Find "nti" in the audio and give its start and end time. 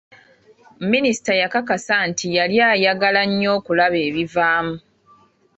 2.09-2.25